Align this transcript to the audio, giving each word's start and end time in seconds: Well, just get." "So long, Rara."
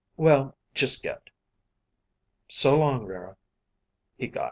Well, 0.17 0.57
just 0.73 1.03
get." 1.03 1.29
"So 2.47 2.75
long, 2.79 3.05
Rara." 3.05 3.37